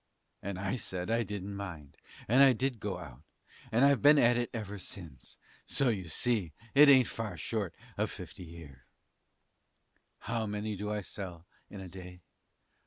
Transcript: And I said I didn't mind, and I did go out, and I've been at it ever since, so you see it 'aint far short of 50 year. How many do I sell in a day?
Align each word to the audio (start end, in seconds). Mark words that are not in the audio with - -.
And 0.41 0.57
I 0.57 0.77
said 0.77 1.11
I 1.11 1.21
didn't 1.21 1.53
mind, 1.53 1.95
and 2.27 2.41
I 2.41 2.53
did 2.53 2.79
go 2.79 2.97
out, 2.97 3.21
and 3.71 3.85
I've 3.85 4.01
been 4.01 4.17
at 4.17 4.35
it 4.35 4.49
ever 4.51 4.79
since, 4.79 5.37
so 5.67 5.89
you 5.89 6.09
see 6.09 6.53
it 6.73 6.89
'aint 6.89 7.07
far 7.07 7.37
short 7.37 7.75
of 7.99 8.09
50 8.09 8.43
year. 8.43 8.85
How 10.21 10.47
many 10.47 10.75
do 10.75 10.89
I 10.89 11.01
sell 11.01 11.45
in 11.69 11.81
a 11.81 11.87
day? 11.87 12.21